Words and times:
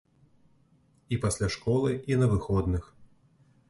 І 1.15 1.21
пасля 1.27 1.47
школы, 1.59 1.95
і 2.15 2.21
на 2.25 2.35
выходных. 2.35 2.83